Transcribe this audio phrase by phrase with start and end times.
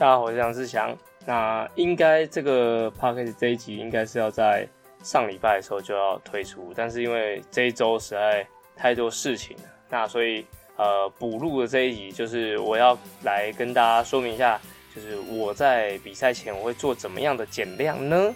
[0.00, 0.96] 大家好，我是杨志祥。
[1.26, 4.66] 那应该这个 p o c a s t 这一集应该是要在
[5.02, 14.58] 上礼拜的时候就要推出，但是因为这一周实在太多事情了，那所以呃补录的这一集就是我要来跟大家说明一下，
[14.96, 18.34] 就是我在比赛前我会做怎么样的减量呢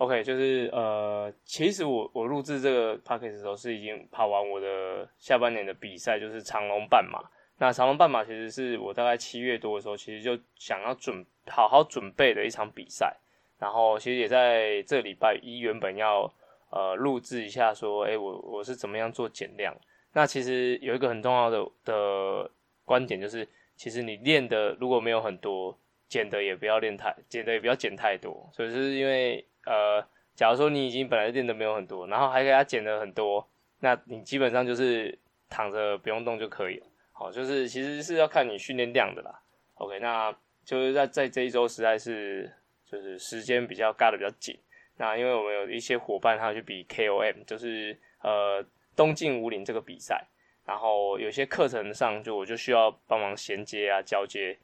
[0.00, 7.20] ？OK，就是呃，其实我我录制这个 p a c k a g e 的时候是已经跑完我的下半年的比赛，就是长龙半马。
[7.58, 13.14] 那长龙半马其实是我大概七月多的时候，其实就想要准好好准备的一场比赛。
[13.58, 16.32] 然后其实也在这礼拜一原本要
[16.70, 19.76] 呃录制一下，说哎我我是怎么样做减量。
[20.14, 22.50] 那其实有一个很重要的的
[22.86, 25.78] 观点就是，其实你练的如果没有很多，
[26.08, 28.48] 减的也不要练太减的也不要减太多。
[28.54, 29.44] 所以是因为。
[29.64, 33.46] 呃，假如说你已经本来练的没有很多，然后还给他减了很多，
[33.80, 36.86] 那你基本上就是躺着不用动就可以了。
[37.12, 39.40] 好，就是其实是要看你训练量的啦。
[39.74, 42.50] OK，那就是在在这一周实在是
[42.84, 44.58] 就是时间比较尬的比较紧。
[44.96, 48.64] 那因为我们有一些伙伴他去比 KOM，就是呃
[48.94, 50.26] 东晋武岭这个比赛，
[50.66, 54.58] 然后有些课程上就我就需要帮忙衔接啊交接。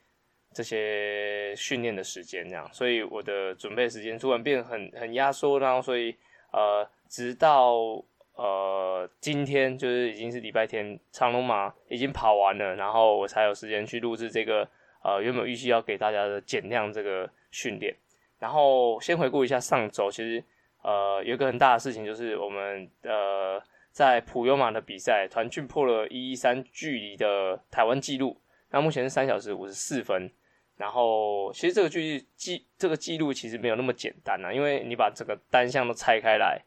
[0.57, 6.17] 这些训练的时间，这样，所以我的准备时间突然变很很压缩，然后所以
[6.51, 7.75] 呃，直到
[8.37, 14.67] 呃今天就是已经是礼拜天，长龙马已经跑完了，然后我才有时间去录制这个
[15.05, 17.95] 呃原本预期要给大家的减量这个训练。
[18.39, 20.43] 然后先回顾一下上周，其实
[20.81, 23.63] 呃有一个很大的事情就是我们呃
[23.93, 28.41] 在普悠马的比赛，团俊破了一一三距离的台湾纪录，
[28.71, 30.33] 那目前是三小时五十四分。
[30.79, 36.61] 然后，其实这个距记这个记录其实没有那么简单啊，因为你把整个单项都拆开来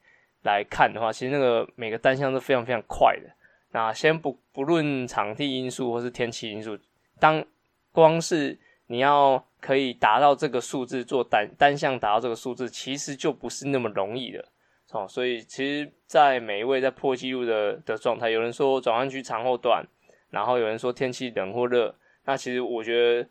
[0.44, 3.30] 来看的话，其实那个每个单项都非常非常快的。
[3.72, 6.76] 那先不不论场地因素或是天气因素，
[7.20, 7.46] 当
[7.92, 14.44] 光是你要可以达到这个数字做单单项达到这个数字，其实就不是那么容易的
[14.90, 15.08] 哦。
[15.08, 19.86] 所以，其实，在每一位在破纪录的的状态，有人说转弯区长后段，
[20.32, 21.94] 然后有人说天气冷或热，
[22.26, 23.30] 那其实我觉得。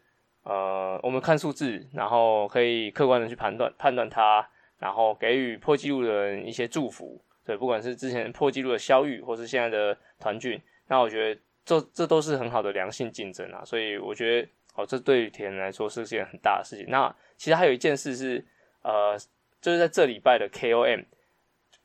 [0.49, 4.49] 呃，我们看数字，然后可以客观的去判断判断它，
[4.79, 7.21] 然后给予破纪录的人一些祝福。
[7.45, 13.63] 对，不管是之前破纪录的肖玉，或是现在的团俊，那我觉得这这都是很好的良性竞争啊。
[13.63, 16.87] 所以我觉得，哦，这对于铁人来说是件很大的事情。
[16.89, 18.43] 那其实还有一件事是，
[18.81, 19.19] 呃，
[19.61, 21.05] 就是在这礼拜的 KOM，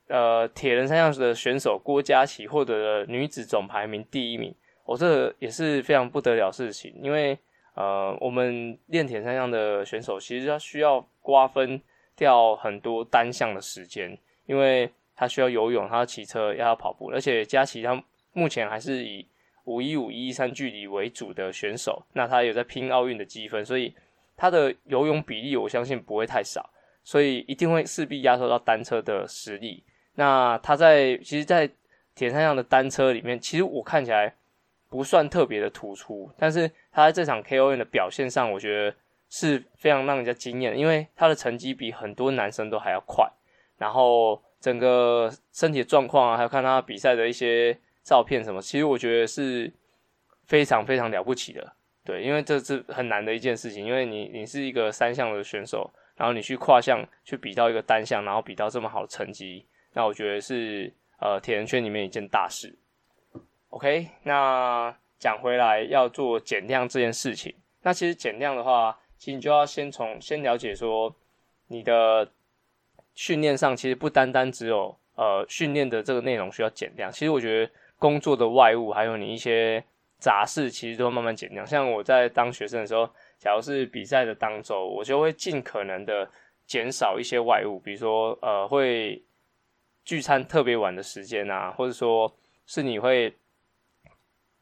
[0.08, 4.56] 呃，铁人三项的选手郭佳琪获得了女子总排名第一名。
[4.86, 7.38] 我这也是非常不得了事情，因为。
[7.76, 11.82] 呃，我们练铁三项的选手，其实他需要瓜分
[12.16, 19.26] 掉很多单项的时间，因为他需要游泳，他要骑车，要跑步，而且佳琪他目前还是以
[19.64, 23.92] 五一五一三距离为主的选手，那他有在拼奥运的积分，所以
[24.38, 26.70] 他的游泳比例我相信不会太少，
[27.04, 29.84] 所以一定会势必压缩到单车的实力。
[30.14, 31.68] 那他在其实，在
[32.14, 34.36] 铁三项的单车里面，其实我看起来。
[34.94, 38.96] 不算特别的突出，但是他在这场 KON 的表现上，我觉得
[39.28, 43.28] 是非常让人家惊艳，因为他的成绩比很多男生都还要快，
[43.80, 49.74] 然后整个身体状况啊，还有看他比赛的一些照片什么，其实我觉得是
[50.46, 51.74] 非常非常了不起的，
[52.06, 62.78] 对，因为这是很难的一件事情，因为你你是一个三项的选手，然后你去跨项去比到一个单项，然后比到这么好的成绩，那我觉得是呃铁人圈里面一件大事。
[63.74, 71.14] OK，那讲回来要做减量这件事情，那其实减量的话，其实你就要先从先了解说
[71.70, 72.32] 你的
[73.16, 79.84] 训练上其实不单单只有呃训练的这个内容需要减量，其实我觉得工作的外物还有你一些
[80.20, 81.66] 杂事，其实都慢慢减量。
[81.66, 86.30] 像我在当学生的时候，假如是比赛的当周，我就会尽可能的
[86.68, 89.24] 减少一些外物，比如说呃会
[90.06, 92.32] 聚餐特别晚的时间啊，或者说
[92.68, 93.36] 是你会。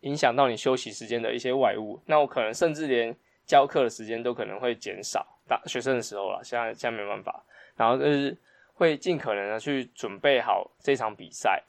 [0.02, 3.16] 影响到你休息时间的一些外物，那我可能甚至连
[3.46, 5.26] 教课的时间都可能会减少。
[5.48, 7.44] 大学生的时候了，现在现在没办法。
[7.76, 8.38] 然后就是
[8.74, 11.64] 会尽可能的去准备好这场比赛。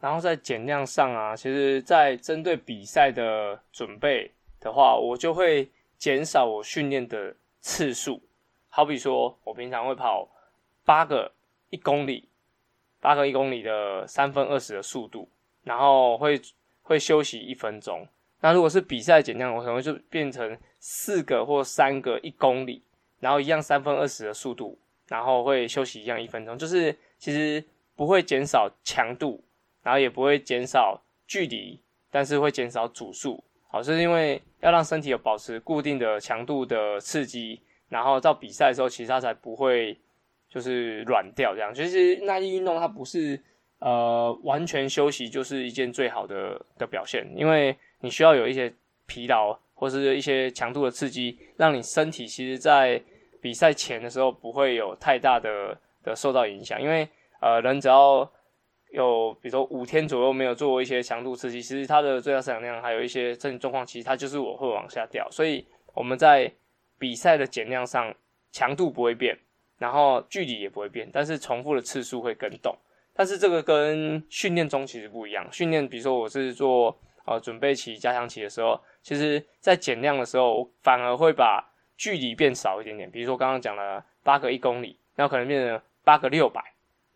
[0.00, 4.30] 然后在减量上啊，其实，在针对比赛的准备
[4.60, 8.22] 的话，我就会减少我训练的次数。
[8.68, 10.28] 好比说，我平常会跑
[10.84, 11.32] 八个
[11.70, 12.28] 一公里，
[13.00, 15.28] 八个一公里的三分二十的速度，
[15.64, 16.40] 然后会。
[16.88, 18.08] 会休息一分钟。
[18.40, 22.82] 那如果是比赛减量，我可能就变成四个或三个一公里，
[23.20, 26.56] 然后一样三分二十的速度，然后会休息一样一分钟。
[26.56, 27.62] 就是其实
[27.94, 29.44] 不会减少强度，
[29.82, 31.78] 然后也不会减少距离，
[32.10, 33.44] 但是会减少组数。
[33.70, 39.98] 好，是因为要让身体有保持固定的强度的刺激，然后到比赛的时候，其实它才不会
[40.48, 41.74] 就是软掉这样。
[41.74, 43.38] 其实耐力运动它不是
[43.78, 48.72] 呃完全休息就是一件最好的的表现，因为你需要有一些
[49.06, 53.02] 疲劳或是一些强度的刺激，让你身体其实在
[53.40, 57.08] 比赛前的时候不会有太大的的受到影响，因为
[57.40, 58.30] 呃人只要。
[58.90, 65.30] 有，比如说五天左右没有做过一些强度刺激，其实它的最大摄氧量还有一些身体状况，其实它就是我会往下掉。
[65.30, 66.50] 所以我们在
[66.98, 68.14] 比赛的减量上，
[68.50, 69.38] 强度不会变，
[69.76, 72.74] 然后距离也不会变，但是重复的次数会更动。
[73.18, 75.44] 但是这个跟训练中其实不一样。
[75.50, 83.10] 训练，比如说我是做呃准备期、加强期的时候，其实在减量的时候，我反而会把距离变少一点点。
[83.10, 86.62] 比如说刚刚讲了八个一公里，那可能变成八个六百，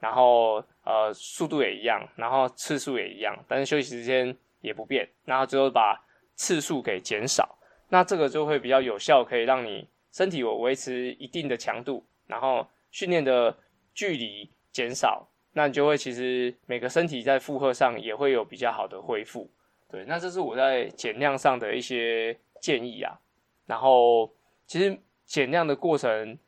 [0.01, 0.65] 然后。
[0.85, 7.57] 呃，速度也一样，然后次数也一样，但是休息时间也不变，然后最后把次数给减少，
[7.89, 13.57] 那这个就会比较有效，可以让你身体有维持一定的强度，然后训练的
[13.95, 19.49] 距离减少，那你就会其实每个身体在负荷上也会有比较好的恢复。
[19.91, 23.19] 对，那这是我在减量上的一些建议啊。
[23.67, 24.31] 然后
[24.67, 26.39] 其实减量的过程，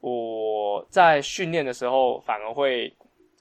[0.00, 2.94] 我在训练的时候反而会。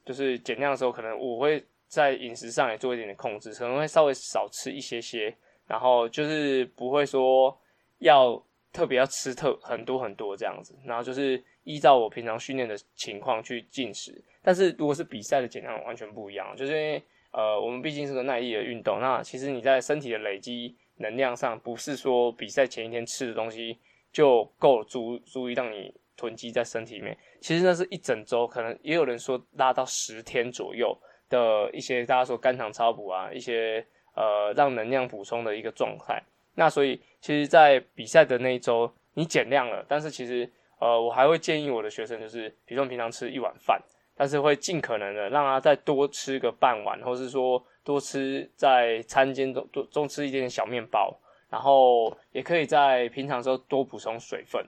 [0.06, 5.34] 就是减量的时候，可能我会在饮食上也做一点点控制，可能会稍微少吃一些些，
[5.66, 7.58] 然后就是不会说
[8.00, 8.38] 要
[8.74, 14.24] 特别要吃特很多很多这样子，然后就是依照我平常训练的情况去进食。
[14.42, 23.78] 但是如果是比赛的减量，完全不一样，就是因为呃，我们毕竟是个耐力的运动，那其实你在身体的累积能量上，不是说比赛前一天吃的东西
[24.12, 25.94] 就够足足以让你。
[26.16, 30.96] 囤积在身体里面，其实那是一整周，可能也有人说拉到十天左右
[31.28, 33.84] 的一些大家说肝糖超补啊，一些
[34.14, 36.22] 呃让能量补充的一个状态。
[36.54, 40.50] 那所以其实，在比赛的那一周你减量了，但是其实
[40.84, 43.82] 呃我还会建议我的学生，就是比如说平常吃一碗饭，
[44.18, 51.18] 但是会尽可能的让他再多吃个半碗，或是说多吃在餐间中多多吃一点点小面包，
[51.50, 54.66] 然后也可以在平常时候多补充水分。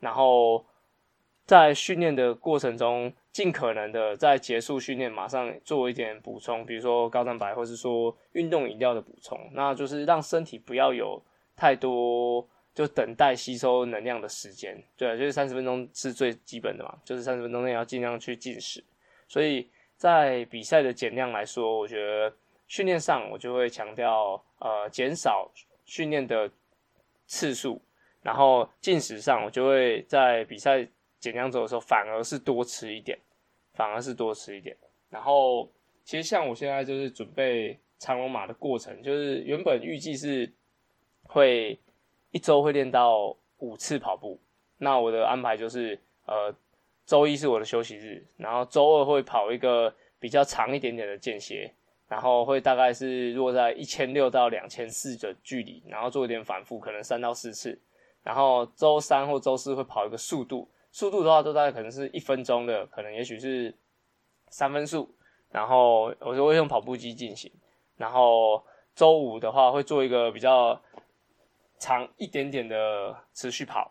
[0.00, 0.64] 然后
[1.46, 11.22] 在训练的过程中，尽可能的在结束训练马上做一点补充，比如说高蛋白，或是说运动饮料的补充，那就是让身体不要有
[11.54, 12.48] 太多
[12.80, 14.82] 就等待吸收能量的时间。
[14.96, 18.82] 对，就是三十分钟是最基本的嘛，就是三十分钟内要尽量去进食。
[19.28, 19.68] 所以
[19.98, 22.34] 在比赛的减量来说，我觉得
[22.68, 25.50] 训练上我就会强调呃减少
[25.84, 26.50] 训练的
[27.26, 27.78] 次数。
[28.22, 30.86] 然后进食上，我就会在比赛
[31.18, 33.18] 减量走的时候，反而是多吃一点，
[33.74, 34.74] 反而是多吃一点。
[35.10, 35.70] 然后
[36.02, 40.50] 其实像我现在就是准备长龙马的过程，就是原本预计是
[41.24, 41.78] 会
[42.30, 44.38] 一周会练到五次跑步。
[44.78, 46.54] 那我的安排就是，呃，
[47.04, 51.72] 周一是我的休息日，然后周二会跑一个比较长一点点的间歇，
[52.08, 57.78] 然后会大概是落在一千六到两千四的距离，然后做一点反复，可能三到四次。
[58.22, 63.74] 然后周三或周四会跑一个速度，速度的话都大概可能是一分钟的，可能也许是
[64.48, 65.14] 三分速。
[65.50, 67.50] 然后我就会用跑步机进行。
[67.96, 68.62] 然后
[68.94, 70.80] 周五的话会做一个比较
[71.80, 73.90] 长一点点的持续跑，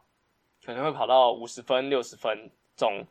[0.64, 3.06] 可能会跑到五十分、六十分钟。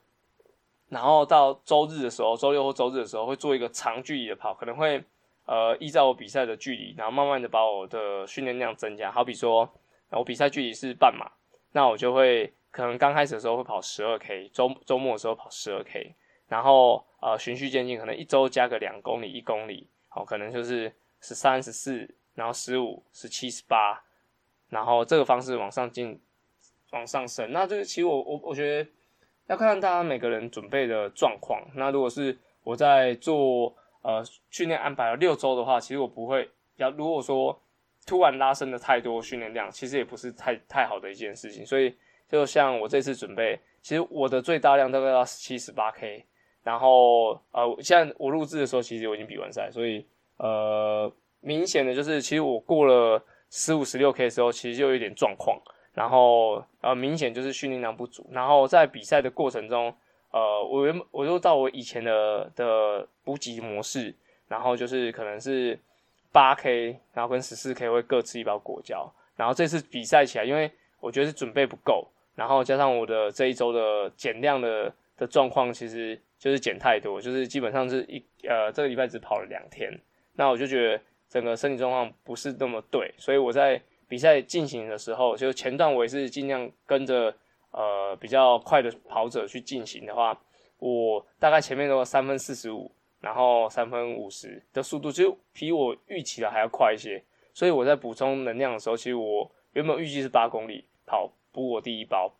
[0.88, 5.04] 然后到周日的时候，周六或周日的时候会做一个长距离的跑，可能会
[5.44, 9.12] 呃依照我比赛的距离，然后慢慢的把我的训练量增加。
[9.12, 9.70] 好比说。
[10.10, 11.30] 我比赛距离是半马，
[11.72, 16.14] 那我就会可能刚开始的时候会跑十二 K，周周末的时候跑十二 K，
[16.46, 24.02] 然后呃循序渐进，可能一周加个两公里、一公里，好，可能就是十三、十四，然后十五、十七、十八，
[24.68, 26.20] 然后这个方式往上进，
[26.92, 27.52] 往上升。
[27.52, 28.90] 那这个其实我我我觉得
[29.46, 31.62] 要看大家每个人准备的状况。
[31.74, 37.60] 那如果是我在做呃训练安排了六周的话，其实我不会要如果说。
[38.06, 41.66] 突然拉伸的太多训练量，其实也不是太太好的一件事情。
[41.66, 41.94] 所以，
[42.26, 46.24] 就像我这次准备，其实我的最大量大概要七十八 K。
[46.62, 50.06] 然后，呃，现在我录制的时候，其实我已经比完赛，所以，
[50.38, 55.60] 呃，明显的就是，其实我过了十五、十六 K 的时候，其实就有点状况。
[55.94, 58.26] 然后，呃，明显就是训练量不足。
[58.30, 59.94] 然后在比赛的过程中，
[60.30, 64.14] 呃，我原我就到我以前的的补给模式，
[64.48, 65.78] 然后就是可能是。
[66.30, 79.90] 八 K，然后跟十四 K 会各吃一包果胶，然后这次比赛起来，因为我觉得是准备不够，然后加上我的这一周的减量的的状况，其实就是减太多，就是基本上是一呃这个礼拜只跑了两天，
[80.34, 87.34] 那我就觉得整个身体状况不是那么对，所以我在比赛进行的时候，就前段我也是尽量跟着
[87.70, 90.38] 呃比较快的跑者去进行的话，
[90.78, 102.32] 我大概前面都三分四十五，然后三分五十的速度，就比我预期的还要快一些，所以我在补充能量的时候，其实我原本预计是八公里跑补我第一包，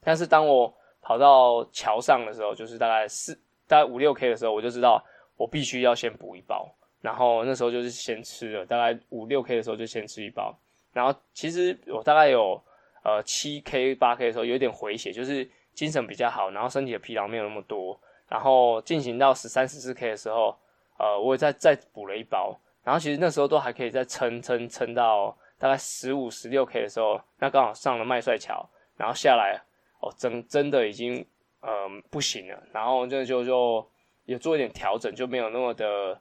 [0.00, 3.34] 但是当我跑到桥上的时候，就是大概四
[3.66, 5.04] 大概五六 K 的时候，我就知道
[5.36, 6.72] 我必须要先补一包。
[7.02, 10.58] 然后那时候就是先吃了，大概五六 K 的时候就先吃一包。
[10.94, 12.58] 然后其实我大概有
[13.04, 18.00] 呃七 K 八 K 的时候有点回血，就是精神比较好，然后身体的疲劳没有那么多。
[18.28, 20.56] 然后进行到十三十四 K 的时候，
[20.98, 22.58] 呃，我也再再补了一包。
[22.82, 28.66] 然后其实那时候都还可以再撑撑撑到大概十五十六 K 的时候，那刚好上了麦帅桥，
[28.96, 29.60] 然后下来。
[30.00, 31.24] 哦，真真的已经
[31.60, 33.88] 嗯不行了，然后就就就
[34.24, 36.20] 也做一点调整，就没有那么的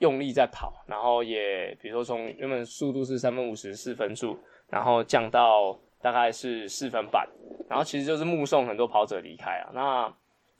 [0.00, 4.36] 用力在跑，然后也比如说从原本速度是三分五十四分速，
[4.68, 7.26] 然后降到大概是四分半，
[7.68, 9.70] 然后其实就是目送很多跑者离开啊。
[9.72, 10.14] 那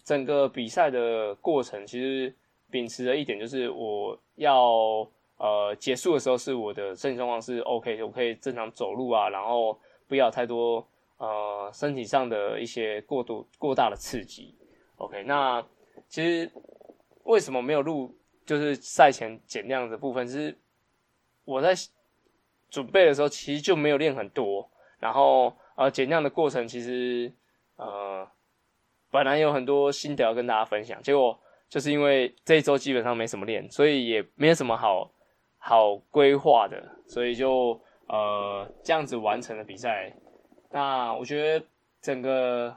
[0.05, 2.35] 整个比赛的过程其实
[2.71, 5.07] 秉持的一点就是我要
[5.37, 9.79] 呃结束的时候是我的身体状况是 OK，我可以正常走路啊，然后
[10.09, 10.87] 不要太多。
[11.23, 14.55] 呃，身体上的一些过度过大的刺激
[14.97, 15.63] ，OK，那
[16.09, 16.51] 其实
[17.25, 18.11] 为什么没有录
[18.51, 20.27] 就是赛前减量的部分？
[20.29, 20.59] 是
[21.45, 21.73] 我在
[22.69, 27.33] 准备的时候其实就没有练很多，然后呃减量的过程其实
[27.77, 28.29] 呃
[29.09, 31.39] 本来有很多心得要跟大家分享，结果
[31.69, 35.09] 就是因为这一周基本上没什么练，所以也没有什么好
[35.59, 40.13] 好规划的，所以就呃这样子完成了比赛。
[40.73, 41.65] 那我觉得
[42.03, 42.77] 整个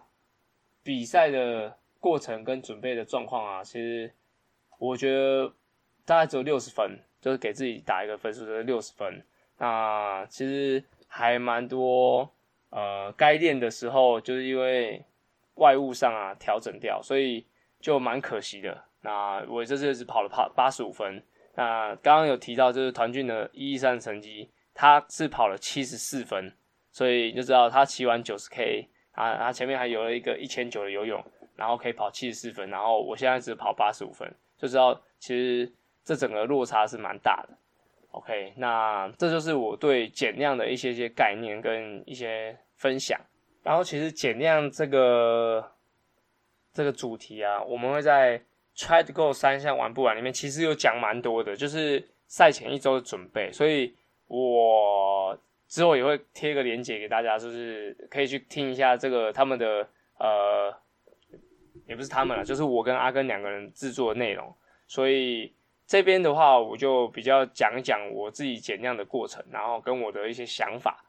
[0.84, 4.13] 比赛的过程跟准备的状况啊，其实
[4.77, 5.51] 我觉得
[6.05, 9.24] 大概只有六十分，就是给自己打一个分数，就是六十分。
[9.57, 12.29] 那其实还蛮多，
[12.69, 15.03] 呃，该练的时候就是因为
[15.55, 17.45] 外物上啊调整掉，所以
[17.79, 18.83] 就蛮可惜的。
[19.01, 21.24] 那我这次只跑了跑八十五分。
[21.55, 26.53] 那刚刚有提到就是团俊的一一三成绩，他是跑了七十四分。
[26.95, 37.57] 所以就知道他骑完九十 K 啊，他前面还有了一个一千九的游泳，然后可以跑七十四分，然后我现在只跑八十五分，就知道其实这整个落差是蛮大的。
[38.12, 43.19] OK，那这就是我对减量的一些些概念跟一些分享。
[43.63, 45.72] 然后其实减量这个
[46.74, 48.41] 这个主题啊，我们会在
[48.75, 53.95] Try to Go 三项玩不完里面其实有讲蛮多的，就是赛前一周的准备，所以
[54.27, 55.39] 我。
[55.65, 59.88] 之后也会贴个链接给大家，就是可以去听一下这个他们的
[60.19, 60.72] 呃，
[61.88, 64.55] 也不是他们了，就是我跟阿根两个人制作的内容。
[64.86, 65.51] 所以
[65.86, 71.04] 这边的话，我就比较讲一讲我自己减量的过程，然后跟我的一些想法。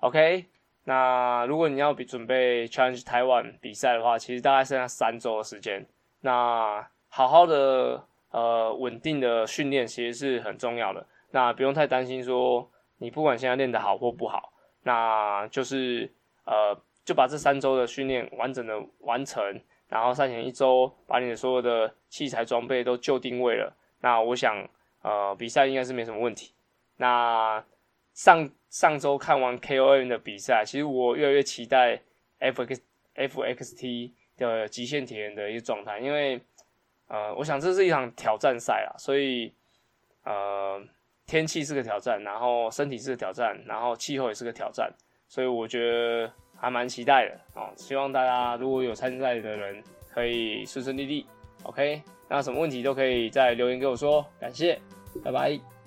[0.00, 0.46] OK，
[0.84, 5.86] 那如果你要比准备 Challenge 台湾比赛的话，其实大概剩下三周的时间。
[6.20, 12.70] 那好好的呃稳定的训练其实是很重要的，那不用太担心说。
[13.00, 16.12] 你不管现在练得好或不好，那就是
[16.44, 19.40] 呃，就把这三周的训练完整的完成，
[19.86, 23.72] 然后赛前一周把你的所有的器材装备都就定位了。
[24.00, 24.68] 那我想，
[25.02, 26.52] 呃，比赛应该是没什么问题。
[26.96, 27.64] 那
[28.14, 32.00] 上上周看完 KON 的比赛，其实我越来越期待
[32.40, 32.80] FX
[33.14, 36.40] FXT 的极限体验的一个状态，因为
[37.08, 39.52] 呃，我想这是一场挑战赛啊，所以
[40.24, 40.82] 呃。
[41.30, 44.90] 天气是个挑战，然后身体是个挑战，然后气候也是个挑战，
[45.28, 47.70] 所以我觉得还蛮期待的哦。
[47.76, 51.26] 希望大家如果有参赛的人可以顺顺利利
[51.64, 52.02] ，OK。
[52.28, 54.78] 那什么问题都可以在留言给我说，感谢，
[55.24, 55.77] 拜拜。